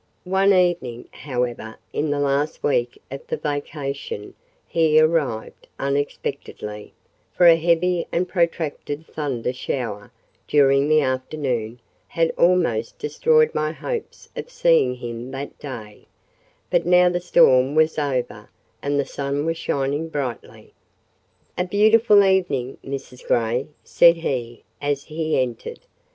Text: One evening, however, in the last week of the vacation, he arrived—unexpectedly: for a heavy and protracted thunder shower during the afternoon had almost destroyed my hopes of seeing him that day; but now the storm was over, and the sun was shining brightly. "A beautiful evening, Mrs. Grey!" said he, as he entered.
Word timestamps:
One 0.25 0.51
evening, 0.51 1.05
however, 1.11 1.77
in 1.93 2.09
the 2.09 2.19
last 2.19 2.63
week 2.63 2.99
of 3.11 3.27
the 3.27 3.37
vacation, 3.37 4.33
he 4.67 4.99
arrived—unexpectedly: 4.99 6.91
for 7.33 7.45
a 7.45 7.55
heavy 7.55 8.07
and 8.11 8.27
protracted 8.27 9.05
thunder 9.05 9.53
shower 9.53 10.11
during 10.47 10.87
the 10.89 11.01
afternoon 11.01 11.79
had 12.07 12.31
almost 12.35 12.97
destroyed 12.97 13.53
my 13.53 13.73
hopes 13.73 14.27
of 14.35 14.49
seeing 14.49 14.95
him 14.95 15.29
that 15.29 15.59
day; 15.59 16.07
but 16.71 16.83
now 16.83 17.07
the 17.07 17.19
storm 17.21 17.75
was 17.75 17.99
over, 17.99 18.49
and 18.81 18.99
the 18.99 19.05
sun 19.05 19.45
was 19.45 19.55
shining 19.57 20.09
brightly. 20.09 20.73
"A 21.59 21.63
beautiful 21.63 22.23
evening, 22.23 22.79
Mrs. 22.83 23.23
Grey!" 23.27 23.67
said 23.83 24.15
he, 24.15 24.63
as 24.81 25.03
he 25.03 25.39
entered. 25.39 25.81